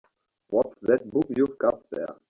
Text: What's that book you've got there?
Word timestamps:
What's 0.49 0.73
that 0.81 1.11
book 1.11 1.27
you've 1.29 1.59
got 1.59 1.87
there? 1.91 2.15